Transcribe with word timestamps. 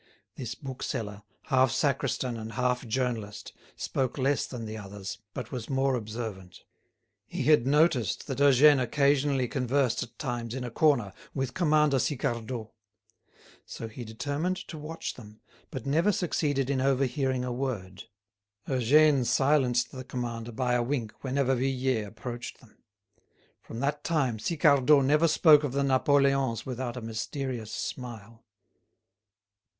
This 0.35 0.55
bookseller, 0.55 1.21
half 1.43 1.69
sacristan 1.71 2.35
and 2.35 2.53
half 2.53 2.87
journalist, 2.87 3.53
spoke 3.75 4.17
less 4.17 4.47
than 4.47 4.65
the 4.65 4.75
others, 4.75 5.19
but 5.35 5.51
was 5.51 5.69
more 5.69 5.93
observant. 5.93 6.63
He 7.27 7.43
had 7.43 7.67
noticed 7.67 8.25
that 8.25 8.39
Eugène 8.39 8.81
occasionally 8.81 9.47
conversed 9.47 10.01
at 10.01 10.17
times 10.17 10.55
in 10.55 10.63
a 10.63 10.71
corner 10.71 11.13
with 11.35 11.53
Commander 11.53 11.99
Sicardot. 11.99 12.71
So 13.67 13.87
he 13.87 14.03
determined 14.03 14.55
to 14.69 14.77
watch 14.79 15.13
them, 15.13 15.39
but 15.69 15.85
never 15.85 16.11
succeeded 16.11 16.71
in 16.71 16.81
overhearing 16.81 17.43
a 17.45 17.53
word. 17.53 18.05
Eugène 18.67 19.23
silenced 19.23 19.91
the 19.91 20.03
commander 20.03 20.51
by 20.51 20.73
a 20.73 20.81
wink 20.81 21.13
whenever 21.23 21.53
Vuillet 21.55 22.07
approached 22.07 22.59
them. 22.59 22.79
From 23.61 23.79
that 23.81 24.03
time, 24.03 24.39
Sicardot 24.39 25.05
never 25.05 25.27
spoke 25.27 25.63
of 25.63 25.73
the 25.73 25.83
Napoleons 25.83 26.65
without 26.65 26.97
a 26.97 27.01
mysterious 27.01 27.71
smile. 27.71 28.43